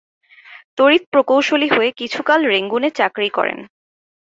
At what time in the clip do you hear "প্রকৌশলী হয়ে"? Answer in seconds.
1.11-1.89